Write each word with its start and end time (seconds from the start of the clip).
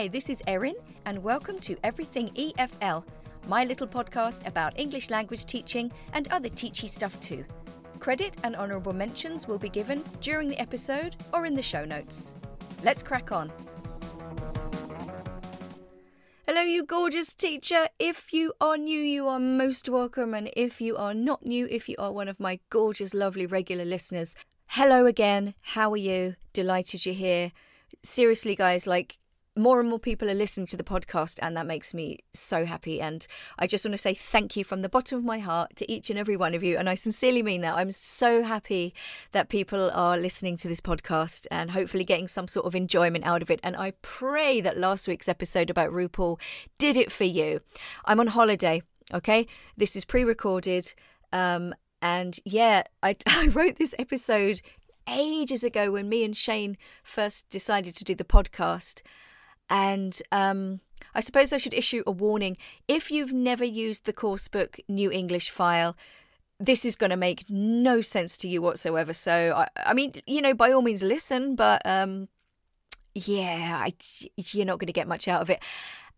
Hi, 0.00 0.08
this 0.08 0.30
is 0.30 0.42
Erin, 0.46 0.76
and 1.04 1.22
welcome 1.22 1.58
to 1.58 1.76
Everything 1.84 2.30
EFL, 2.30 3.04
my 3.46 3.64
little 3.64 3.86
podcast 3.86 4.46
about 4.46 4.80
English 4.80 5.10
language 5.10 5.44
teaching 5.44 5.92
and 6.14 6.26
other 6.28 6.48
teachy 6.48 6.88
stuff 6.88 7.20
too. 7.20 7.44
Credit 7.98 8.34
and 8.42 8.56
honourable 8.56 8.94
mentions 8.94 9.46
will 9.46 9.58
be 9.58 9.68
given 9.68 10.02
during 10.22 10.48
the 10.48 10.58
episode 10.58 11.16
or 11.34 11.44
in 11.44 11.54
the 11.54 11.60
show 11.60 11.84
notes. 11.84 12.34
Let's 12.82 13.02
crack 13.02 13.30
on. 13.30 13.52
Hello, 16.46 16.62
you 16.62 16.82
gorgeous 16.82 17.34
teacher. 17.34 17.88
If 17.98 18.32
you 18.32 18.54
are 18.58 18.78
new, 18.78 19.02
you 19.02 19.28
are 19.28 19.38
most 19.38 19.86
welcome. 19.86 20.32
And 20.32 20.48
if 20.56 20.80
you 20.80 20.96
are 20.96 21.12
not 21.12 21.44
new, 21.44 21.66
if 21.70 21.90
you 21.90 21.96
are 21.98 22.10
one 22.10 22.28
of 22.28 22.40
my 22.40 22.58
gorgeous, 22.70 23.12
lovely 23.12 23.44
regular 23.44 23.84
listeners, 23.84 24.34
hello 24.68 25.04
again. 25.04 25.52
How 25.60 25.92
are 25.92 25.98
you? 25.98 26.36
Delighted 26.54 27.04
you're 27.04 27.14
here. 27.14 27.52
Seriously, 28.02 28.54
guys, 28.56 28.86
like 28.86 29.18
more 29.60 29.78
and 29.78 29.88
more 29.88 29.98
people 29.98 30.30
are 30.30 30.34
listening 30.34 30.66
to 30.68 30.76
the 30.76 30.84
podcast, 30.84 31.38
and 31.42 31.56
that 31.56 31.66
makes 31.66 31.92
me 31.92 32.20
so 32.32 32.64
happy. 32.64 33.00
And 33.00 33.26
I 33.58 33.66
just 33.66 33.84
want 33.84 33.92
to 33.92 33.98
say 33.98 34.14
thank 34.14 34.56
you 34.56 34.64
from 34.64 34.82
the 34.82 34.88
bottom 34.88 35.18
of 35.18 35.24
my 35.24 35.38
heart 35.38 35.76
to 35.76 35.92
each 35.92 36.08
and 36.10 36.18
every 36.18 36.36
one 36.36 36.54
of 36.54 36.62
you. 36.62 36.78
And 36.78 36.88
I 36.88 36.94
sincerely 36.94 37.42
mean 37.42 37.60
that. 37.60 37.76
I'm 37.76 37.90
so 37.90 38.42
happy 38.42 38.94
that 39.32 39.48
people 39.48 39.90
are 39.92 40.16
listening 40.16 40.56
to 40.58 40.68
this 40.68 40.80
podcast 40.80 41.46
and 41.50 41.72
hopefully 41.72 42.04
getting 42.04 42.26
some 42.26 42.48
sort 42.48 42.66
of 42.66 42.74
enjoyment 42.74 43.26
out 43.26 43.42
of 43.42 43.50
it. 43.50 43.60
And 43.62 43.76
I 43.76 43.92
pray 44.02 44.60
that 44.62 44.78
last 44.78 45.06
week's 45.06 45.28
episode 45.28 45.70
about 45.70 45.90
RuPaul 45.90 46.40
did 46.78 46.96
it 46.96 47.12
for 47.12 47.24
you. 47.24 47.60
I'm 48.06 48.20
on 48.20 48.28
holiday, 48.28 48.82
okay? 49.12 49.46
This 49.76 49.94
is 49.94 50.04
pre 50.04 50.24
recorded. 50.24 50.94
Um, 51.32 51.74
and 52.00 52.38
yeah, 52.44 52.84
I, 53.02 53.16
I 53.26 53.48
wrote 53.48 53.76
this 53.76 53.94
episode 53.98 54.62
ages 55.08 55.64
ago 55.64 55.90
when 55.90 56.08
me 56.08 56.24
and 56.24 56.36
Shane 56.36 56.76
first 57.02 57.50
decided 57.50 57.94
to 57.96 58.04
do 58.04 58.14
the 58.14 58.24
podcast. 58.24 59.02
And 59.70 60.20
um, 60.32 60.80
I 61.14 61.20
suppose 61.20 61.52
I 61.52 61.56
should 61.56 61.74
issue 61.74 62.02
a 62.06 62.10
warning. 62.10 62.56
If 62.88 63.10
you've 63.10 63.32
never 63.32 63.64
used 63.64 64.04
the 64.04 64.12
coursebook 64.12 64.80
New 64.88 65.10
English 65.10 65.50
file, 65.50 65.96
this 66.58 66.84
is 66.84 66.96
going 66.96 67.10
to 67.10 67.16
make 67.16 67.46
no 67.48 68.00
sense 68.00 68.36
to 68.38 68.48
you 68.48 68.60
whatsoever. 68.60 69.12
So, 69.12 69.54
I, 69.56 69.68
I 69.90 69.94
mean, 69.94 70.12
you 70.26 70.42
know, 70.42 70.52
by 70.52 70.72
all 70.72 70.82
means 70.82 71.02
listen, 71.02 71.54
but 71.54 71.80
um, 71.86 72.28
yeah, 73.14 73.80
I, 73.82 73.94
you're 74.36 74.66
not 74.66 74.78
going 74.78 74.88
to 74.88 74.92
get 74.92 75.08
much 75.08 75.26
out 75.26 75.40
of 75.40 75.48
it. 75.48 75.62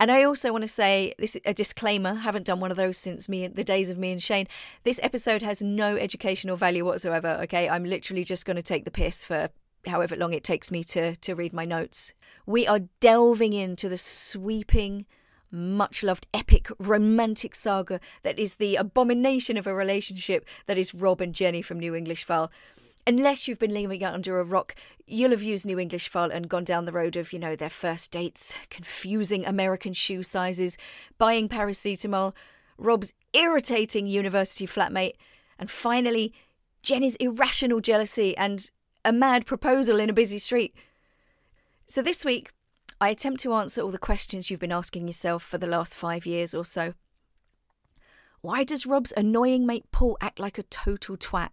And 0.00 0.10
I 0.10 0.24
also 0.24 0.50
want 0.50 0.62
to 0.62 0.68
say 0.68 1.14
this 1.18 1.36
a 1.44 1.54
disclaimer. 1.54 2.14
Haven't 2.14 2.44
done 2.44 2.58
one 2.58 2.72
of 2.72 2.76
those 2.76 2.98
since 2.98 3.28
me 3.28 3.46
the 3.46 3.62
days 3.62 3.88
of 3.88 3.98
me 3.98 4.10
and 4.10 4.20
Shane. 4.20 4.48
This 4.82 4.98
episode 5.00 5.42
has 5.42 5.62
no 5.62 5.96
educational 5.96 6.56
value 6.56 6.84
whatsoever. 6.84 7.38
Okay, 7.44 7.68
I'm 7.68 7.84
literally 7.84 8.24
just 8.24 8.44
going 8.44 8.56
to 8.56 8.62
take 8.62 8.84
the 8.84 8.90
piss 8.90 9.22
for 9.24 9.50
however 9.86 10.16
long 10.16 10.32
it 10.32 10.44
takes 10.44 10.70
me 10.70 10.84
to 10.84 11.16
to 11.16 11.34
read 11.34 11.52
my 11.52 11.64
notes. 11.64 12.12
We 12.46 12.66
are 12.66 12.80
delving 13.00 13.52
into 13.52 13.88
the 13.88 13.98
sweeping 13.98 15.06
much 15.50 16.02
loved 16.02 16.26
epic 16.32 16.68
romantic 16.78 17.54
saga 17.54 18.00
that 18.22 18.38
is 18.38 18.54
the 18.54 18.76
abomination 18.76 19.56
of 19.56 19.66
a 19.66 19.74
relationship 19.74 20.46
that 20.66 20.78
is 20.78 20.94
Rob 20.94 21.20
and 21.20 21.34
Jenny 21.34 21.60
from 21.62 21.78
New 21.78 21.94
English 21.94 22.24
File. 22.24 22.50
Unless 23.06 23.48
you've 23.48 23.58
been 23.58 23.74
living 23.74 24.04
under 24.04 24.38
a 24.38 24.44
rock, 24.44 24.76
you'll 25.06 25.32
have 25.32 25.42
used 25.42 25.66
New 25.66 25.78
English 25.78 26.08
File 26.08 26.30
and 26.30 26.48
gone 26.48 26.62
down 26.62 26.84
the 26.84 26.92
road 26.92 27.16
of, 27.16 27.32
you 27.32 27.38
know, 27.38 27.56
their 27.56 27.68
first 27.68 28.12
dates, 28.12 28.56
confusing 28.70 29.44
American 29.44 29.92
shoe 29.92 30.22
sizes, 30.22 30.78
buying 31.18 31.48
paracetamol, 31.48 32.32
Rob's 32.78 33.12
irritating 33.32 34.06
university 34.06 34.66
flatmate, 34.66 35.14
and 35.58 35.68
finally, 35.68 36.32
Jenny's 36.82 37.16
irrational 37.16 37.80
jealousy 37.80 38.36
and 38.36 38.70
a 39.04 39.12
mad 39.12 39.46
proposal 39.46 39.98
in 39.98 40.10
a 40.10 40.14
busy 40.14 40.38
street. 40.38 40.74
So 41.86 42.02
this 42.02 42.24
week, 42.24 42.52
I 43.00 43.08
attempt 43.08 43.40
to 43.40 43.54
answer 43.54 43.82
all 43.82 43.90
the 43.90 43.98
questions 43.98 44.50
you've 44.50 44.60
been 44.60 44.72
asking 44.72 45.06
yourself 45.06 45.42
for 45.42 45.58
the 45.58 45.66
last 45.66 45.96
five 45.96 46.24
years 46.24 46.54
or 46.54 46.64
so. 46.64 46.94
Why 48.40 48.64
does 48.64 48.86
Rob's 48.86 49.12
annoying 49.16 49.66
mate 49.66 49.90
Paul 49.92 50.16
act 50.20 50.38
like 50.38 50.58
a 50.58 50.64
total 50.64 51.16
twat? 51.16 51.50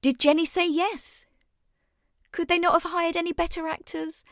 Did 0.00 0.18
Jenny 0.18 0.44
say 0.44 0.68
yes? 0.68 1.26
Could 2.30 2.48
they 2.48 2.58
not 2.58 2.74
have 2.74 2.92
hired 2.92 3.16
any 3.16 3.32
better 3.32 3.66
actors? 3.66 4.24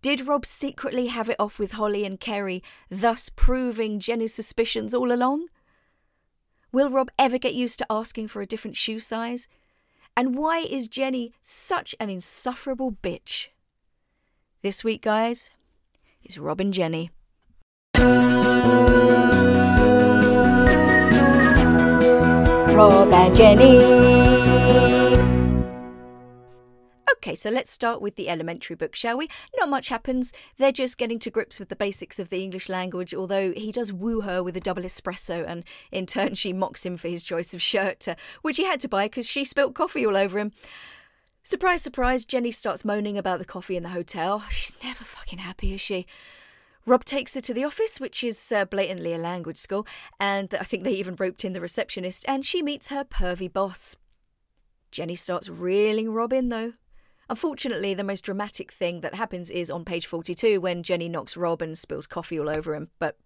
Did 0.00 0.26
Rob 0.26 0.46
secretly 0.46 1.08
have 1.08 1.28
it 1.28 1.36
off 1.38 1.58
with 1.58 1.72
Holly 1.72 2.04
and 2.04 2.20
Kerry, 2.20 2.62
thus 2.90 3.28
proving 3.28 4.00
Jenny's 4.00 4.34
suspicions 4.34 4.94
all 4.94 5.12
along? 5.12 5.48
Will 6.72 6.90
Rob 6.90 7.10
ever 7.18 7.38
get 7.38 7.54
used 7.54 7.78
to 7.80 7.86
asking 7.90 8.28
for 8.28 8.40
a 8.42 8.46
different 8.46 8.76
shoe 8.76 9.00
size? 9.00 9.48
And 10.18 10.34
why 10.34 10.58
is 10.58 10.88
Jenny 10.88 11.32
such 11.40 11.94
an 12.00 12.10
insufferable 12.10 12.90
bitch? 12.90 13.50
This 14.62 14.82
week, 14.82 15.02
guys, 15.02 15.50
is 16.24 16.40
Rob 16.40 16.60
and 16.60 16.74
Jenny. 16.74 17.12
Rob 22.74 23.12
and 23.12 23.36
Jenny. 23.36 24.97
Okay, 27.28 27.34
so 27.34 27.50
let's 27.50 27.70
start 27.70 28.00
with 28.00 28.16
the 28.16 28.30
elementary 28.30 28.74
book, 28.74 28.94
shall 28.94 29.18
we? 29.18 29.28
Not 29.58 29.68
much 29.68 29.90
happens. 29.90 30.32
They're 30.56 30.72
just 30.72 30.96
getting 30.96 31.18
to 31.18 31.30
grips 31.30 31.60
with 31.60 31.68
the 31.68 31.76
basics 31.76 32.18
of 32.18 32.30
the 32.30 32.42
English 32.42 32.70
language, 32.70 33.12
although 33.12 33.52
he 33.52 33.70
does 33.70 33.92
woo 33.92 34.22
her 34.22 34.42
with 34.42 34.56
a 34.56 34.60
double 34.60 34.82
espresso, 34.82 35.44
and 35.46 35.62
in 35.92 36.06
turn 36.06 36.36
she 36.36 36.54
mocks 36.54 36.86
him 36.86 36.96
for 36.96 37.08
his 37.08 37.22
choice 37.22 37.52
of 37.52 37.60
shirt, 37.60 38.08
uh, 38.08 38.14
which 38.40 38.56
he 38.56 38.64
had 38.64 38.80
to 38.80 38.88
buy 38.88 39.04
because 39.04 39.28
she 39.28 39.44
spilt 39.44 39.74
coffee 39.74 40.06
all 40.06 40.16
over 40.16 40.38
him. 40.38 40.52
Surprise, 41.42 41.82
surprise, 41.82 42.24
Jenny 42.24 42.50
starts 42.50 42.82
moaning 42.82 43.18
about 43.18 43.40
the 43.40 43.44
coffee 43.44 43.76
in 43.76 43.82
the 43.82 43.90
hotel. 43.90 44.44
She's 44.48 44.82
never 44.82 45.04
fucking 45.04 45.40
happy, 45.40 45.74
is 45.74 45.82
she? 45.82 46.06
Rob 46.86 47.04
takes 47.04 47.34
her 47.34 47.42
to 47.42 47.52
the 47.52 47.64
office, 47.64 48.00
which 48.00 48.24
is 48.24 48.50
uh, 48.50 48.64
blatantly 48.64 49.12
a 49.12 49.18
language 49.18 49.58
school, 49.58 49.86
and 50.18 50.54
I 50.54 50.64
think 50.64 50.82
they 50.82 50.92
even 50.92 51.14
roped 51.18 51.44
in 51.44 51.52
the 51.52 51.60
receptionist, 51.60 52.24
and 52.26 52.42
she 52.42 52.62
meets 52.62 52.88
her 52.88 53.04
pervy 53.04 53.52
boss. 53.52 53.96
Jenny 54.90 55.14
starts 55.14 55.50
reeling 55.50 56.10
Rob 56.10 56.32
in, 56.32 56.48
though. 56.48 56.72
Unfortunately, 57.30 57.92
the 57.92 58.04
most 58.04 58.24
dramatic 58.24 58.72
thing 58.72 59.02
that 59.02 59.14
happens 59.14 59.50
is 59.50 59.70
on 59.70 59.84
page 59.84 60.06
42 60.06 60.60
when 60.60 60.82
Jenny 60.82 61.08
knocks 61.08 61.36
Rob 61.36 61.60
and 61.60 61.76
spills 61.76 62.06
coffee 62.06 62.40
all 62.40 62.48
over 62.48 62.74
him. 62.74 62.88
But 62.98 63.18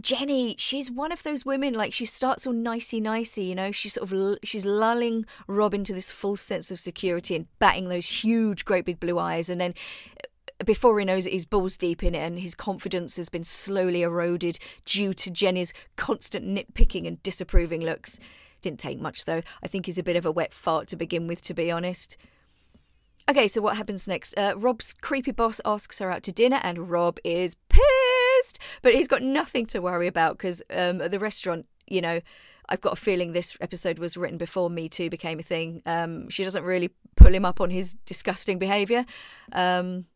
Jenny, 0.00 0.54
she's 0.58 0.90
one 0.90 1.12
of 1.12 1.22
those 1.22 1.46
women, 1.46 1.72
like 1.72 1.92
she 1.94 2.04
starts 2.04 2.46
all 2.46 2.52
nicey 2.52 3.00
nicey, 3.00 3.44
you 3.44 3.54
know, 3.54 3.72
she's 3.72 3.94
sort 3.94 4.12
of, 4.12 4.38
she's 4.44 4.66
lulling 4.66 5.24
Rob 5.46 5.72
into 5.72 5.94
this 5.94 6.10
false 6.10 6.42
sense 6.42 6.70
of 6.70 6.78
security 6.78 7.34
and 7.34 7.46
batting 7.58 7.88
those 7.88 8.22
huge, 8.22 8.66
great 8.66 8.84
big 8.84 9.00
blue 9.00 9.18
eyes. 9.18 9.48
And 9.48 9.58
then 9.58 9.72
uh, 10.60 10.64
before 10.64 10.98
he 10.98 11.06
knows 11.06 11.26
it, 11.26 11.32
he's 11.32 11.46
balls 11.46 11.78
deep 11.78 12.02
in 12.02 12.14
it, 12.14 12.18
and 12.18 12.38
his 12.38 12.54
confidence 12.54 13.16
has 13.16 13.30
been 13.30 13.44
slowly 13.44 14.02
eroded 14.02 14.58
due 14.84 15.14
to 15.14 15.30
Jenny's 15.30 15.72
constant 15.96 16.44
nitpicking 16.44 17.06
and 17.06 17.22
disapproving 17.22 17.80
looks. 17.80 18.20
Didn't 18.60 18.80
take 18.80 19.00
much, 19.00 19.24
though. 19.24 19.42
I 19.62 19.68
think 19.68 19.86
he's 19.86 19.98
a 19.98 20.02
bit 20.02 20.16
of 20.16 20.26
a 20.26 20.32
wet 20.32 20.52
fart 20.52 20.88
to 20.88 20.96
begin 20.96 21.28
with, 21.28 21.40
to 21.42 21.54
be 21.54 21.70
honest. 21.70 22.16
Okay, 23.28 23.46
so 23.46 23.60
what 23.60 23.76
happens 23.76 24.08
next? 24.08 24.34
Uh, 24.38 24.54
Rob's 24.56 24.94
creepy 24.94 25.32
boss 25.32 25.60
asks 25.66 25.98
her 25.98 26.10
out 26.10 26.22
to 26.22 26.32
dinner, 26.32 26.60
and 26.62 26.88
Rob 26.88 27.18
is 27.22 27.56
pissed, 27.68 28.58
but 28.80 28.94
he's 28.94 29.06
got 29.06 29.20
nothing 29.20 29.66
to 29.66 29.80
worry 29.80 30.06
about 30.06 30.38
because 30.38 30.62
um, 30.70 31.02
at 31.02 31.10
the 31.10 31.18
restaurant, 31.18 31.66
you 31.86 32.00
know, 32.00 32.22
I've 32.70 32.80
got 32.80 32.94
a 32.94 32.96
feeling 32.96 33.32
this 33.32 33.58
episode 33.60 33.98
was 33.98 34.16
written 34.16 34.38
before 34.38 34.70
Me 34.70 34.88
Too 34.88 35.10
became 35.10 35.38
a 35.38 35.42
thing. 35.42 35.82
Um, 35.84 36.30
she 36.30 36.42
doesn't 36.42 36.64
really 36.64 36.90
pull 37.16 37.34
him 37.34 37.44
up 37.44 37.60
on 37.60 37.68
his 37.68 37.94
disgusting 38.06 38.58
behaviour. 38.58 39.04
Um, 39.52 40.06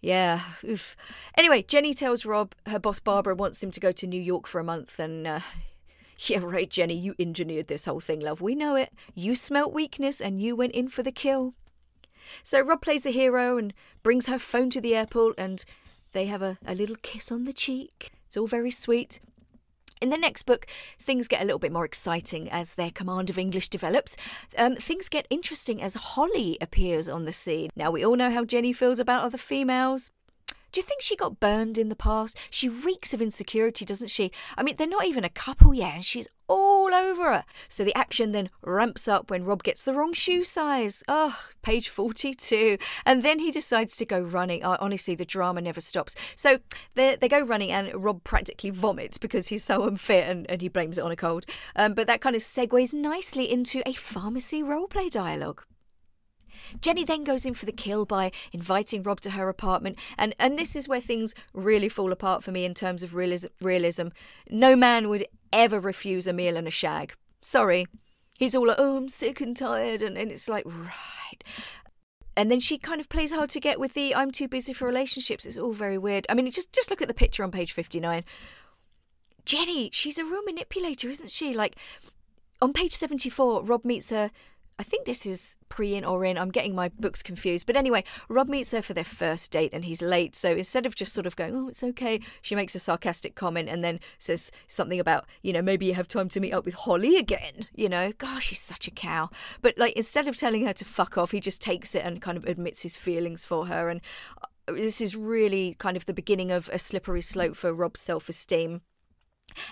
yeah. 0.00 0.40
Oof. 0.64 0.96
Anyway, 1.36 1.62
Jenny 1.62 1.94
tells 1.94 2.26
Rob 2.26 2.52
her 2.66 2.80
boss 2.80 2.98
Barbara 2.98 3.36
wants 3.36 3.62
him 3.62 3.70
to 3.70 3.80
go 3.80 3.92
to 3.92 4.06
New 4.08 4.20
York 4.20 4.48
for 4.48 4.60
a 4.60 4.64
month, 4.64 4.98
and 4.98 5.24
uh, 5.24 5.40
yeah, 6.18 6.40
right, 6.42 6.68
Jenny, 6.68 6.94
you 6.94 7.14
engineered 7.20 7.68
this 7.68 7.84
whole 7.84 8.00
thing, 8.00 8.18
love. 8.18 8.40
We 8.40 8.56
know 8.56 8.74
it. 8.74 8.92
You 9.14 9.36
smelt 9.36 9.72
weakness, 9.72 10.20
and 10.20 10.40
you 10.40 10.56
went 10.56 10.72
in 10.72 10.88
for 10.88 11.04
the 11.04 11.12
kill. 11.12 11.54
So 12.42 12.60
Rob 12.60 12.82
plays 12.82 13.06
a 13.06 13.10
hero 13.10 13.58
and 13.58 13.72
brings 14.02 14.26
her 14.26 14.38
phone 14.38 14.70
to 14.70 14.80
the 14.80 14.94
airport, 14.94 15.34
and 15.38 15.64
they 16.12 16.26
have 16.26 16.42
a, 16.42 16.58
a 16.66 16.74
little 16.74 16.96
kiss 17.02 17.30
on 17.30 17.44
the 17.44 17.52
cheek. 17.52 18.12
It's 18.26 18.36
all 18.36 18.46
very 18.46 18.70
sweet. 18.70 19.20
In 20.00 20.10
the 20.10 20.18
next 20.18 20.42
book, 20.42 20.66
things 20.98 21.26
get 21.26 21.40
a 21.40 21.44
little 21.44 21.58
bit 21.58 21.72
more 21.72 21.84
exciting 21.86 22.50
as 22.50 22.74
their 22.74 22.90
command 22.90 23.30
of 23.30 23.38
English 23.38 23.70
develops. 23.70 24.16
Um, 24.58 24.76
things 24.76 25.08
get 25.08 25.26
interesting 25.30 25.80
as 25.80 25.94
Holly 25.94 26.58
appears 26.60 27.08
on 27.08 27.24
the 27.24 27.32
scene. 27.32 27.70
Now, 27.74 27.90
we 27.90 28.04
all 28.04 28.16
know 28.16 28.30
how 28.30 28.44
Jenny 28.44 28.74
feels 28.74 28.98
about 28.98 29.24
other 29.24 29.38
females. 29.38 30.10
Do 30.76 30.80
you 30.80 30.84
think 30.84 31.00
she 31.00 31.16
got 31.16 31.40
burned 31.40 31.78
in 31.78 31.88
the 31.88 31.96
past? 31.96 32.36
She 32.50 32.68
reeks 32.68 33.14
of 33.14 33.22
insecurity, 33.22 33.86
doesn't 33.86 34.10
she? 34.10 34.30
I 34.58 34.62
mean, 34.62 34.76
they're 34.76 34.86
not 34.86 35.06
even 35.06 35.24
a 35.24 35.30
couple 35.30 35.72
yet, 35.72 35.94
and 35.94 36.04
she's 36.04 36.28
all 36.48 36.92
over 36.92 37.32
her. 37.32 37.44
So 37.66 37.82
the 37.82 37.96
action 37.96 38.32
then 38.32 38.50
ramps 38.60 39.08
up 39.08 39.30
when 39.30 39.42
Rob 39.42 39.62
gets 39.62 39.80
the 39.80 39.94
wrong 39.94 40.12
shoe 40.12 40.44
size. 40.44 41.02
Oh, 41.08 41.34
page 41.62 41.88
42. 41.88 42.76
And 43.06 43.22
then 43.22 43.38
he 43.38 43.50
decides 43.50 43.96
to 43.96 44.04
go 44.04 44.20
running. 44.20 44.62
Oh, 44.62 44.76
honestly, 44.78 45.14
the 45.14 45.24
drama 45.24 45.62
never 45.62 45.80
stops. 45.80 46.14
So 46.34 46.58
they, 46.94 47.16
they 47.16 47.30
go 47.30 47.40
running, 47.40 47.72
and 47.72 48.04
Rob 48.04 48.22
practically 48.22 48.68
vomits 48.68 49.16
because 49.16 49.48
he's 49.48 49.64
so 49.64 49.84
unfit 49.84 50.28
and, 50.28 50.44
and 50.50 50.60
he 50.60 50.68
blames 50.68 50.98
it 50.98 51.04
on 51.04 51.10
a 51.10 51.16
cold. 51.16 51.46
Um, 51.74 51.94
but 51.94 52.06
that 52.06 52.20
kind 52.20 52.36
of 52.36 52.42
segues 52.42 52.92
nicely 52.92 53.50
into 53.50 53.82
a 53.88 53.94
pharmacy 53.94 54.62
roleplay 54.62 55.10
dialogue. 55.10 55.62
Jenny 56.80 57.04
then 57.04 57.24
goes 57.24 57.46
in 57.46 57.54
for 57.54 57.66
the 57.66 57.72
kill 57.72 58.04
by 58.04 58.32
inviting 58.52 59.02
Rob 59.02 59.20
to 59.20 59.30
her 59.30 59.48
apartment, 59.48 59.98
and 60.18 60.34
and 60.38 60.58
this 60.58 60.76
is 60.76 60.88
where 60.88 61.00
things 61.00 61.34
really 61.52 61.88
fall 61.88 62.12
apart 62.12 62.42
for 62.42 62.52
me 62.52 62.64
in 62.64 62.74
terms 62.74 63.02
of 63.02 63.14
realism. 63.14 63.48
realism. 63.60 64.08
No 64.50 64.76
man 64.76 65.08
would 65.08 65.26
ever 65.52 65.80
refuse 65.80 66.26
a 66.26 66.32
meal 66.32 66.56
and 66.56 66.68
a 66.68 66.70
shag. 66.70 67.14
Sorry. 67.40 67.86
He's 68.38 68.54
all 68.54 68.66
like, 68.66 68.76
oh, 68.78 68.98
I'm 68.98 69.08
sick 69.08 69.40
and 69.40 69.56
tired, 69.56 70.02
and, 70.02 70.18
and 70.18 70.30
it's 70.30 70.48
like, 70.48 70.66
right. 70.66 71.42
And 72.36 72.50
then 72.50 72.60
she 72.60 72.76
kind 72.76 73.00
of 73.00 73.08
plays 73.08 73.32
hard 73.32 73.48
to 73.50 73.60
get 73.60 73.80
with 73.80 73.94
the 73.94 74.14
I'm 74.14 74.30
too 74.30 74.46
busy 74.46 74.74
for 74.74 74.86
relationships. 74.86 75.46
It's 75.46 75.56
all 75.56 75.72
very 75.72 75.96
weird. 75.96 76.26
I 76.28 76.34
mean, 76.34 76.50
just 76.50 76.72
just 76.72 76.90
look 76.90 77.00
at 77.00 77.08
the 77.08 77.14
picture 77.14 77.42
on 77.42 77.50
page 77.50 77.72
59. 77.72 78.24
Jenny, 79.46 79.90
she's 79.92 80.18
a 80.18 80.24
real 80.24 80.42
manipulator, 80.42 81.08
isn't 81.08 81.30
she? 81.30 81.54
Like 81.54 81.76
on 82.60 82.72
page 82.74 82.92
74, 82.92 83.62
Rob 83.64 83.84
meets 83.84 84.10
her 84.10 84.30
I 84.78 84.82
think 84.82 85.06
this 85.06 85.24
is 85.24 85.56
pre 85.70 85.94
in 85.94 86.04
or 86.04 86.24
in. 86.24 86.36
I'm 86.36 86.50
getting 86.50 86.74
my 86.74 86.90
books 86.90 87.22
confused. 87.22 87.66
But 87.66 87.76
anyway, 87.76 88.04
Rob 88.28 88.48
meets 88.48 88.72
her 88.72 88.82
for 88.82 88.92
their 88.92 89.04
first 89.04 89.50
date 89.50 89.70
and 89.72 89.86
he's 89.86 90.02
late. 90.02 90.36
So 90.36 90.52
instead 90.52 90.84
of 90.84 90.94
just 90.94 91.14
sort 91.14 91.26
of 91.26 91.34
going, 91.34 91.56
oh, 91.56 91.68
it's 91.68 91.82
okay, 91.82 92.20
she 92.42 92.54
makes 92.54 92.74
a 92.74 92.78
sarcastic 92.78 93.34
comment 93.34 93.70
and 93.70 93.82
then 93.82 94.00
says 94.18 94.50
something 94.66 95.00
about, 95.00 95.24
you 95.42 95.52
know, 95.52 95.62
maybe 95.62 95.86
you 95.86 95.94
have 95.94 96.08
time 96.08 96.28
to 96.28 96.40
meet 96.40 96.52
up 96.52 96.66
with 96.66 96.74
Holly 96.74 97.16
again. 97.16 97.68
You 97.74 97.88
know, 97.88 98.12
gosh, 98.18 98.48
she's 98.48 98.60
such 98.60 98.86
a 98.86 98.90
cow. 98.90 99.30
But 99.62 99.78
like 99.78 99.94
instead 99.94 100.28
of 100.28 100.36
telling 100.36 100.66
her 100.66 100.74
to 100.74 100.84
fuck 100.84 101.16
off, 101.16 101.30
he 101.30 101.40
just 101.40 101.62
takes 101.62 101.94
it 101.94 102.04
and 102.04 102.20
kind 102.20 102.36
of 102.36 102.44
admits 102.44 102.82
his 102.82 102.96
feelings 102.96 103.46
for 103.46 103.66
her. 103.68 103.88
And 103.88 104.02
uh, 104.42 104.74
this 104.74 105.00
is 105.00 105.16
really 105.16 105.74
kind 105.78 105.96
of 105.96 106.04
the 106.04 106.12
beginning 106.12 106.50
of 106.50 106.68
a 106.70 106.78
slippery 106.78 107.22
slope 107.22 107.56
for 107.56 107.72
Rob's 107.72 108.00
self 108.00 108.28
esteem. 108.28 108.82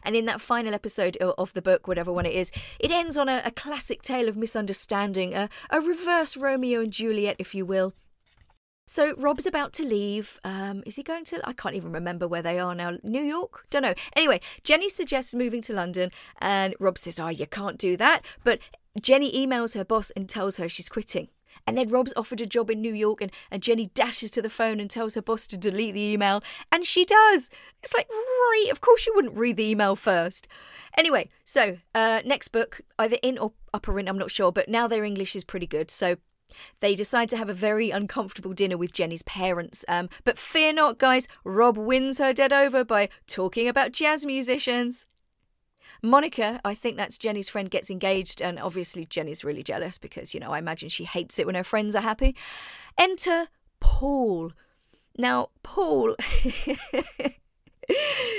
And 0.02 0.16
in 0.16 0.26
that 0.26 0.40
final 0.40 0.74
episode 0.74 1.16
of 1.16 1.52
the 1.52 1.62
book, 1.62 1.86
whatever 1.86 2.12
one 2.12 2.26
it 2.26 2.34
is, 2.34 2.52
it 2.78 2.90
ends 2.90 3.16
on 3.16 3.28
a, 3.28 3.42
a 3.44 3.50
classic 3.50 4.02
tale 4.02 4.28
of 4.28 4.36
misunderstanding, 4.36 5.34
a, 5.34 5.48
a 5.70 5.80
reverse 5.80 6.36
Romeo 6.36 6.80
and 6.80 6.92
Juliet, 6.92 7.36
if 7.38 7.54
you 7.54 7.64
will. 7.64 7.94
So 8.86 9.14
Rob's 9.16 9.46
about 9.46 9.72
to 9.74 9.82
leave. 9.82 10.38
Um, 10.44 10.82
is 10.84 10.96
he 10.96 11.02
going 11.02 11.24
to? 11.26 11.40
I 11.48 11.54
can't 11.54 11.74
even 11.74 11.92
remember 11.92 12.28
where 12.28 12.42
they 12.42 12.58
are 12.58 12.74
now. 12.74 12.98
New 13.02 13.22
York? 13.22 13.66
Don't 13.70 13.82
know. 13.82 13.94
Anyway, 14.14 14.40
Jenny 14.62 14.90
suggests 14.90 15.34
moving 15.34 15.62
to 15.62 15.72
London, 15.72 16.10
and 16.38 16.74
Rob 16.78 16.98
says, 16.98 17.18
"Oh, 17.18 17.28
you 17.28 17.46
can't 17.46 17.78
do 17.78 17.96
that." 17.96 18.22
But 18.44 18.58
Jenny 19.00 19.32
emails 19.32 19.74
her 19.74 19.84
boss 19.84 20.10
and 20.10 20.28
tells 20.28 20.58
her 20.58 20.68
she's 20.68 20.90
quitting. 20.90 21.28
And 21.66 21.78
then 21.78 21.88
Rob's 21.88 22.12
offered 22.16 22.40
a 22.40 22.46
job 22.46 22.70
in 22.70 22.80
New 22.80 22.92
York, 22.92 23.20
and, 23.20 23.32
and 23.50 23.62
Jenny 23.62 23.86
dashes 23.94 24.30
to 24.32 24.42
the 24.42 24.50
phone 24.50 24.80
and 24.80 24.90
tells 24.90 25.14
her 25.14 25.22
boss 25.22 25.46
to 25.48 25.56
delete 25.56 25.94
the 25.94 26.12
email, 26.12 26.42
and 26.70 26.84
she 26.84 27.04
does. 27.04 27.50
It's 27.82 27.94
like, 27.94 28.08
right, 28.10 28.68
of 28.70 28.80
course 28.80 29.06
you 29.06 29.12
wouldn't 29.14 29.38
read 29.38 29.56
the 29.56 29.68
email 29.70 29.96
first. 29.96 30.48
Anyway, 30.96 31.28
so 31.44 31.78
uh, 31.94 32.20
next 32.24 32.48
book, 32.48 32.80
either 32.98 33.16
in 33.22 33.38
or 33.38 33.52
upper 33.72 33.98
in, 33.98 34.08
I'm 34.08 34.18
not 34.18 34.30
sure, 34.30 34.52
but 34.52 34.68
now 34.68 34.86
their 34.86 35.04
English 35.04 35.34
is 35.34 35.44
pretty 35.44 35.66
good. 35.66 35.90
So 35.90 36.16
they 36.80 36.94
decide 36.94 37.28
to 37.30 37.36
have 37.36 37.48
a 37.48 37.54
very 37.54 37.90
uncomfortable 37.90 38.52
dinner 38.52 38.76
with 38.76 38.92
Jenny's 38.92 39.22
parents. 39.22 39.84
Um, 39.88 40.08
but 40.24 40.38
fear 40.38 40.72
not, 40.72 40.98
guys, 40.98 41.26
Rob 41.44 41.76
wins 41.76 42.18
her 42.18 42.32
dead 42.32 42.52
over 42.52 42.84
by 42.84 43.08
talking 43.26 43.68
about 43.68 43.92
jazz 43.92 44.24
musicians. 44.24 45.06
Monica, 46.02 46.60
I 46.64 46.74
think 46.74 46.96
that's 46.96 47.18
Jenny's 47.18 47.48
friend, 47.48 47.70
gets 47.70 47.90
engaged, 47.90 48.40
and 48.42 48.58
obviously 48.58 49.06
Jenny's 49.06 49.44
really 49.44 49.62
jealous 49.62 49.98
because, 49.98 50.34
you 50.34 50.40
know, 50.40 50.52
I 50.52 50.58
imagine 50.58 50.88
she 50.88 51.04
hates 51.04 51.38
it 51.38 51.46
when 51.46 51.54
her 51.54 51.64
friends 51.64 51.94
are 51.94 52.02
happy. 52.02 52.34
Enter 52.98 53.48
Paul. 53.80 54.52
Now, 55.16 55.50
Paul. 55.62 56.16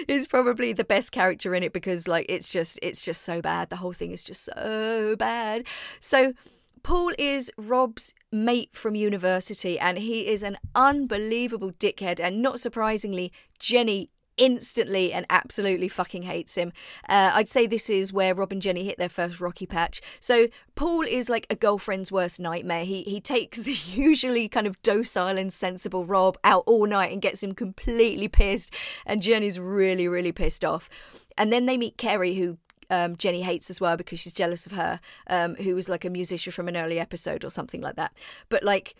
is 0.07 0.27
probably 0.27 0.74
the 0.74 0.83
best 0.83 1.12
character 1.12 1.53
in 1.53 1.62
it 1.62 1.71
because 1.71 2.07
like 2.07 2.25
it's 2.30 2.50
just 2.50 2.80
it's 2.81 3.06
just 3.06 3.21
so 3.21 3.42
bad 3.42 3.69
the 3.69 3.75
whole 3.75 3.94
thing 3.94 4.09
is 4.09 4.24
just 4.24 4.44
so 4.44 5.15
bad 5.18 5.63
so 6.00 6.33
Paul 6.81 7.13
is 7.18 7.51
Rob's 7.57 8.13
mate 8.31 8.69
from 8.74 8.94
university 8.94 9.80
and 9.80 9.98
he 9.98 10.27
is 10.27 10.44
an 10.44 10.57
unbelievable 10.75 11.71
dickhead 11.71 12.19
and 12.19 12.41
not 12.44 12.59
surprisingly 12.59 13.31
Jenny 13.57 14.07
instantly 14.37 15.13
and 15.13 15.25
absolutely 15.29 15.87
fucking 15.87 16.23
hates 16.23 16.55
him. 16.55 16.71
Uh, 17.07 17.31
I'd 17.33 17.49
say 17.49 17.67
this 17.67 17.89
is 17.89 18.11
where 18.11 18.35
Rob 18.35 18.51
and 18.51 18.61
Jenny 18.61 18.83
hit 18.83 18.97
their 18.97 19.09
first 19.09 19.39
rocky 19.39 19.65
patch. 19.65 20.01
So 20.19 20.47
Paul 20.75 21.03
is 21.03 21.29
like 21.29 21.47
a 21.49 21.55
girlfriend's 21.55 22.11
worst 22.11 22.39
nightmare. 22.39 22.85
He 22.85 23.03
he 23.03 23.19
takes 23.21 23.59
the 23.59 23.73
usually 23.93 24.47
kind 24.47 24.67
of 24.67 24.81
docile 24.81 25.37
and 25.37 25.51
sensible 25.51 26.05
Rob 26.05 26.37
out 26.43 26.63
all 26.65 26.85
night 26.85 27.11
and 27.11 27.21
gets 27.21 27.43
him 27.43 27.53
completely 27.53 28.27
pissed, 28.27 28.73
and 29.05 29.21
Jenny's 29.21 29.59
really 29.59 30.07
really 30.07 30.31
pissed 30.31 30.65
off. 30.65 30.89
And 31.38 31.51
then 31.51 31.65
they 31.65 31.77
meet 31.77 31.97
Kerry, 31.97 32.35
who 32.35 32.57
um, 32.89 33.15
Jenny 33.15 33.41
hates 33.41 33.69
as 33.69 33.81
well 33.81 33.97
because 33.97 34.19
she's 34.19 34.33
jealous 34.33 34.65
of 34.65 34.73
her, 34.73 34.99
um, 35.27 35.55
who 35.55 35.75
was 35.75 35.89
like 35.89 36.05
a 36.05 36.09
musician 36.09 36.51
from 36.51 36.67
an 36.67 36.77
early 36.77 36.99
episode 36.99 37.43
or 37.43 37.49
something 37.49 37.81
like 37.81 37.95
that. 37.95 38.13
But 38.49 38.63
like 38.63 38.95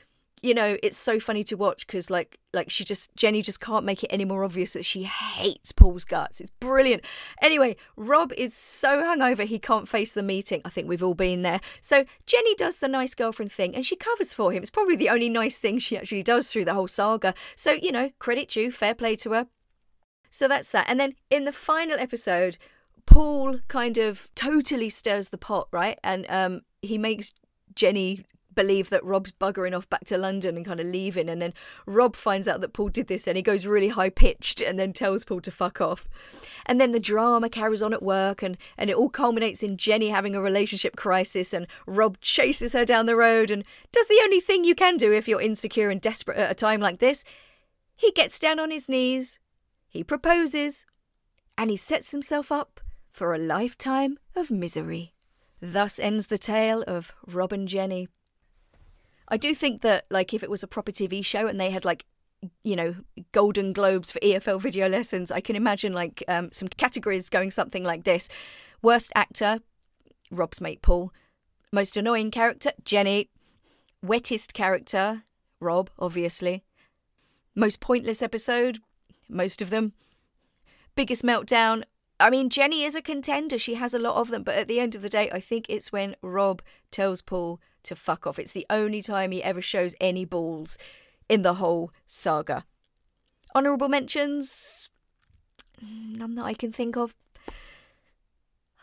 you 0.46 0.54
know 0.54 0.78
it's 0.84 0.96
so 0.96 1.20
funny 1.20 1.44
to 1.44 1.58
watch 1.58 1.88
because 1.88 2.12
like 2.12 2.38
like 2.54 2.70
she 2.70 2.84
just 2.84 3.14
jenny 3.16 3.42
just 3.42 3.60
can't 3.60 3.84
make 3.84 4.04
it 4.04 4.08
any 4.12 4.24
more 4.24 4.44
obvious 4.44 4.74
that 4.74 4.86
she 4.86 5.04
hates 5.04 5.72
paul's 5.72 6.06
guts. 6.06 6.40
It's 6.40 6.52
brilliant. 6.52 7.04
Anyway 7.42 7.76
rob 7.98 8.32
is 8.34 8.54
so 8.54 9.02
hungover 9.02 9.46
he 9.46 9.58
can't 9.58 9.88
face 9.88 10.14
the 10.14 10.22
meeting. 10.22 10.62
I 10.64 10.70
think 10.70 10.88
we've 10.88 11.04
all 11.04 11.16
been 11.16 11.42
there. 11.42 11.60
So 11.82 12.06
jenny 12.28 12.54
does 12.56 12.78
the 12.78 12.88
nice 12.88 13.16
girlfriend 13.16 13.52
thing 13.52 13.76
and 13.76 13.84
she 13.84 13.96
covers 13.96 14.36
for 14.36 14.52
him. 14.54 14.62
It's 14.62 14.70
probably 14.70 14.96
the 14.96 15.10
only 15.10 15.30
nice 15.30 15.58
thing 15.58 15.80
she 15.80 15.98
actually 15.98 16.24
does 16.24 16.52
through 16.52 16.66
the 16.66 16.76
whole 16.76 16.88
saga. 16.88 17.34
So 17.56 17.72
you 17.72 17.92
know 17.92 18.12
credit 18.20 18.50
due 18.50 18.70
fair 18.72 18.94
play 18.94 19.16
to 19.18 19.32
her. 19.32 19.48
So 20.30 20.48
that's 20.48 20.72
that. 20.74 20.86
And 20.88 21.00
then 21.00 21.16
in 21.32 21.46
the 21.46 21.52
final 21.52 21.98
episode 21.98 22.58
paul 23.08 23.60
kind 23.68 23.98
of 23.98 24.30
totally 24.36 24.90
stirs 24.90 25.30
the 25.30 25.40
pot 25.40 25.68
right? 25.72 26.00
And 26.04 26.28
um 26.30 26.62
he 26.84 27.00
makes 27.00 27.34
jenny 27.74 28.26
believe 28.56 28.90
that 28.90 29.04
Rob's 29.04 29.32
buggering 29.32 29.76
off 29.76 29.90
back 29.90 30.06
to 30.06 30.18
London 30.18 30.56
and 30.56 30.66
kind 30.66 30.80
of 30.80 30.88
leaving. 30.88 31.30
And 31.30 31.42
then 31.42 31.54
Rob 31.86 32.16
finds 32.16 32.48
out 32.48 32.62
that 32.62 32.74
Paul 32.74 32.90
did 32.90 33.08
this 33.08 33.28
and 33.28 33.38
he 33.38 33.44
goes 33.44 33.66
really 33.66 33.90
high 33.90 34.10
pitched 34.10 34.62
and 34.62 34.80
then 34.80 34.94
tells 34.94 35.26
Paul 35.26 35.42
to 35.42 35.52
fuck 35.52 35.82
off. 35.82 36.08
And 36.66 36.80
then 36.80 36.92
the 36.92 37.00
drama 37.00 37.50
carries 37.50 37.82
on 37.82 37.94
at 37.94 38.02
work 38.02 38.42
and, 38.42 38.58
and 38.78 38.90
it 38.90 38.96
all 38.96 39.10
culminates 39.10 39.62
in 39.62 39.78
Jenny 39.78 40.10
having 40.10 40.36
a 40.36 40.42
relationship 40.42 40.96
crisis 40.96 41.54
and 41.54 41.68
Rob 41.86 42.20
chases 42.22 42.74
her 42.74 42.86
down 42.86 43.06
the 43.06 43.16
road 43.16 43.52
and 43.52 43.64
does 43.92 44.08
the 44.08 44.22
only 44.24 44.40
thing 44.40 44.64
you 44.64 44.76
can 44.76 44.98
do 44.98 45.12
if 45.12 45.28
you're 45.28 45.42
insecure 45.42 45.90
and 45.90 46.02
desperate 46.02 46.38
at 46.38 46.52
a 46.52 46.56
time 46.56 46.80
like 46.80 47.00
this. 47.00 47.24
He 47.96 48.12
gets 48.12 48.40
down 48.40 48.60
on 48.60 48.72
his 48.72 48.90
knees, 48.90 49.40
he 49.88 50.04
proposes, 50.04 50.86
and 51.58 51.70
he 51.70 51.78
sets 51.78 52.12
himself 52.12 52.52
up 52.52 52.82
for 53.12 53.34
a 53.34 53.40
lifetime 53.40 54.18
of 54.36 54.52
misery. 54.52 55.14
Thus 55.62 56.00
ends 56.00 56.28
the 56.28 56.38
tale 56.38 56.84
of 56.86 57.14
Rob 57.26 57.54
and 57.54 57.68
Jenny. 57.68 58.10
I 59.28 59.38
do 59.38 59.56
think 59.56 59.82
that 59.82 60.06
like 60.10 60.34
if 60.34 60.44
it 60.44 60.50
was 60.50 60.64
a 60.64 60.68
proper 60.68 60.92
TV 60.92 61.24
show 61.24 61.48
and 61.48 61.60
they 61.60 61.72
had 61.72 61.86
like 61.86 62.06
you 62.64 62.76
know 62.76 62.96
golden 63.32 63.74
globes 63.74 64.12
for 64.12 64.20
EFL 64.20 64.62
video 64.62 64.88
lessons, 64.98 65.32
I 65.32 65.42
can 65.42 65.56
imagine 65.56 65.94
like 65.94 66.24
um, 66.28 66.52
some 66.52 66.68
categories 66.68 67.30
going 67.30 67.52
something 67.52 67.84
like 67.84 68.04
this: 68.04 68.30
worst 68.82 69.12
actor, 69.16 69.60
Rob's 70.32 70.62
mate 70.62 70.82
Paul; 70.82 71.12
most 71.72 71.98
annoying 71.98 72.32
character, 72.32 72.72
Jenny; 72.84 73.30
wettest 74.04 74.54
character, 74.54 75.24
Rob, 75.60 75.90
obviously; 75.98 76.64
most 77.56 77.80
pointless 77.80 78.22
episode, 78.22 78.80
most 79.28 79.62
of 79.62 79.70
them; 79.70 79.94
biggest 80.96 81.24
meltdown. 81.24 81.84
I 82.20 82.30
mean, 82.30 82.50
Jenny 82.50 82.84
is 82.84 82.96
a 82.96 83.02
contender. 83.02 83.58
She 83.58 83.76
has 83.76 83.94
a 83.94 84.00
lot 84.00 84.16
of 84.16 84.30
them, 84.30 84.44
but 84.44 84.56
at 84.56 84.68
the 84.68 84.80
end 84.80 84.96
of 84.96 85.02
the 85.02 85.10
day, 85.10 85.30
I 85.32 85.40
think 85.40 85.66
it's 85.68 85.92
when 85.92 86.16
Rob 86.22 86.62
tells 86.90 87.22
Paul 87.22 87.60
to 87.84 87.96
fuck 87.96 88.26
off. 88.26 88.40
It's 88.40 88.54
the 88.54 88.66
only 88.70 89.02
time 89.02 89.32
he 89.32 89.44
ever 89.44 89.62
shows 89.62 89.96
any 90.00 90.24
balls 90.24 90.78
in 91.28 91.42
the 91.42 91.56
whole 91.56 91.92
saga. 92.06 92.66
Honourable 93.54 93.90
mentions? 93.90 94.90
None 95.82 96.36
that 96.36 96.46
I 96.46 96.54
can 96.54 96.72
think 96.72 96.96
of. 96.96 97.14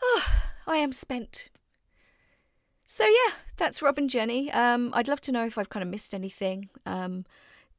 Oh, 0.01 0.25
I 0.67 0.77
am 0.77 0.91
spent. 0.91 1.49
So 2.85 3.05
yeah, 3.05 3.33
that's 3.57 3.81
Rob 3.81 3.97
and 3.97 4.09
Jenny. 4.09 4.51
Um, 4.51 4.91
I'd 4.93 5.07
love 5.07 5.21
to 5.21 5.31
know 5.31 5.45
if 5.45 5.57
I've 5.57 5.69
kind 5.69 5.83
of 5.83 5.89
missed 5.89 6.13
anything. 6.13 6.69
Um, 6.85 7.25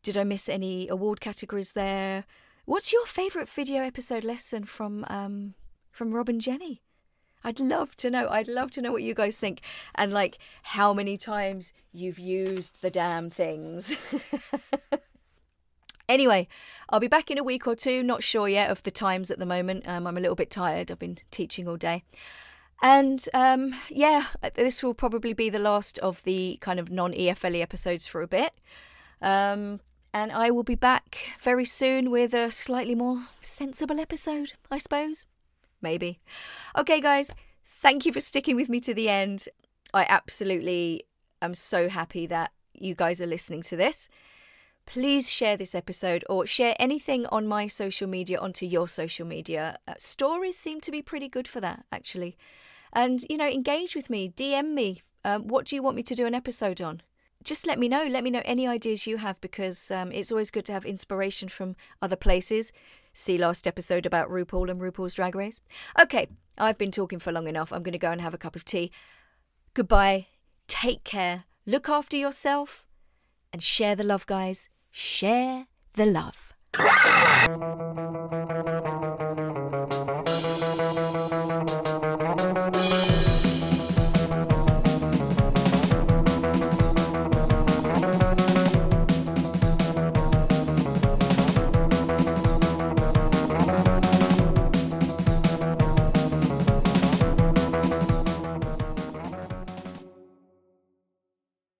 did 0.02 0.16
I 0.16 0.24
miss 0.24 0.48
any 0.48 0.88
award 0.88 1.20
categories 1.20 1.72
there? 1.72 2.24
What's 2.66 2.94
your 2.94 3.04
favourite 3.04 3.48
video 3.48 3.82
episode 3.82 4.24
lesson 4.24 4.64
from 4.64 5.04
um, 5.08 5.52
from 5.90 6.12
Rob 6.12 6.30
and 6.30 6.40
Jenny? 6.40 6.80
I'd 7.42 7.60
love 7.60 7.94
to 7.96 8.08
know. 8.08 8.26
I'd 8.30 8.48
love 8.48 8.70
to 8.72 8.80
know 8.80 8.90
what 8.90 9.02
you 9.02 9.12
guys 9.12 9.36
think 9.36 9.60
and 9.94 10.14
like 10.14 10.38
how 10.62 10.94
many 10.94 11.18
times 11.18 11.74
you've 11.92 12.18
used 12.18 12.80
the 12.80 12.88
damn 12.88 13.28
things. 13.28 13.98
anyway, 16.08 16.48
I'll 16.88 17.00
be 17.00 17.08
back 17.08 17.30
in 17.30 17.36
a 17.36 17.44
week 17.44 17.66
or 17.66 17.76
two. 17.76 18.02
Not 18.02 18.22
sure 18.22 18.48
yet 18.48 18.70
of 18.70 18.82
the 18.82 18.90
times 18.90 19.30
at 19.30 19.38
the 19.38 19.44
moment. 19.44 19.86
Um, 19.86 20.06
I'm 20.06 20.16
a 20.16 20.20
little 20.20 20.34
bit 20.34 20.50
tired. 20.50 20.90
I've 20.90 20.98
been 20.98 21.18
teaching 21.30 21.68
all 21.68 21.76
day. 21.76 22.02
And 22.82 23.28
um, 23.34 23.74
yeah, 23.90 24.28
this 24.54 24.82
will 24.82 24.94
probably 24.94 25.34
be 25.34 25.50
the 25.50 25.58
last 25.58 25.98
of 25.98 26.22
the 26.22 26.56
kind 26.62 26.80
of 26.80 26.90
non 26.90 27.12
EFLE 27.12 27.60
episodes 27.60 28.06
for 28.06 28.22
a 28.22 28.26
bit. 28.26 28.54
Um, 29.20 29.80
and 30.14 30.32
I 30.32 30.50
will 30.50 30.62
be 30.62 30.76
back 30.76 31.18
very 31.38 31.66
soon 31.66 32.10
with 32.10 32.32
a 32.32 32.50
slightly 32.50 32.94
more 32.94 33.24
sensible 33.42 34.00
episode, 34.00 34.54
I 34.70 34.78
suppose 34.78 35.26
maybe. 35.84 36.18
Okay, 36.76 37.00
guys, 37.00 37.32
thank 37.64 38.04
you 38.04 38.12
for 38.12 38.18
sticking 38.18 38.56
with 38.56 38.68
me 38.68 38.80
to 38.80 38.92
the 38.92 39.08
end. 39.08 39.48
I 39.92 40.04
absolutely 40.08 41.04
am 41.40 41.54
so 41.54 41.88
happy 41.88 42.26
that 42.26 42.50
you 42.72 42.96
guys 42.96 43.20
are 43.20 43.26
listening 43.26 43.62
to 43.62 43.76
this, 43.76 44.08
please 44.86 45.30
share 45.30 45.56
this 45.56 45.74
episode 45.74 46.24
or 46.28 46.44
share 46.44 46.74
anything 46.80 47.26
on 47.26 47.46
my 47.46 47.68
social 47.68 48.08
media 48.08 48.38
onto 48.40 48.66
your 48.66 48.88
social 48.88 49.26
media. 49.26 49.78
Uh, 49.86 49.94
stories 49.98 50.58
seem 50.58 50.80
to 50.80 50.90
be 50.90 51.02
pretty 51.02 51.28
good 51.28 51.46
for 51.46 51.60
that, 51.60 51.84
actually. 51.92 52.36
And, 52.92 53.24
you 53.30 53.36
know, 53.36 53.48
engage 53.48 53.94
with 53.94 54.10
me, 54.10 54.28
DM 54.28 54.72
me. 54.72 55.02
Um, 55.24 55.46
what 55.46 55.66
do 55.66 55.76
you 55.76 55.82
want 55.82 55.96
me 55.96 56.02
to 56.02 56.14
do 56.14 56.26
an 56.26 56.34
episode 56.34 56.80
on? 56.80 57.02
Just 57.44 57.66
let 57.66 57.78
me 57.78 57.88
know. 57.88 58.06
Let 58.06 58.24
me 58.24 58.30
know 58.30 58.42
any 58.44 58.66
ideas 58.66 59.06
you 59.06 59.18
have 59.18 59.40
because 59.40 59.90
um, 59.90 60.10
it's 60.12 60.32
always 60.32 60.50
good 60.50 60.64
to 60.66 60.72
have 60.72 60.86
inspiration 60.86 61.48
from 61.50 61.76
other 62.00 62.16
places. 62.16 62.72
See 63.12 63.36
last 63.36 63.66
episode 63.66 64.06
about 64.06 64.30
RuPaul 64.30 64.70
and 64.70 64.80
RuPaul's 64.80 65.14
Drag 65.14 65.34
Race. 65.34 65.60
Okay, 66.00 66.28
I've 66.56 66.78
been 66.78 66.90
talking 66.90 67.18
for 67.18 67.32
long 67.32 67.46
enough. 67.46 67.72
I'm 67.72 67.82
going 67.82 67.92
to 67.92 67.98
go 67.98 68.10
and 68.10 68.20
have 68.20 68.34
a 68.34 68.38
cup 68.38 68.56
of 68.56 68.64
tea. 68.64 68.90
Goodbye. 69.74 70.26
Take 70.66 71.04
care. 71.04 71.44
Look 71.66 71.88
after 71.88 72.16
yourself 72.16 72.86
and 73.52 73.62
share 73.62 73.94
the 73.94 74.04
love, 74.04 74.26
guys. 74.26 74.70
Share 74.90 75.66
the 75.94 76.06
love. 76.06 76.54